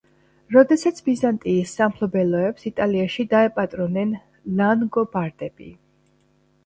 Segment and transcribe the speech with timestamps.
[0.53, 4.17] როდესაც ბიზანტიის სამფლობელოებს იტალიაში დაეპატრონნენ
[4.63, 5.69] ლანგობარდები.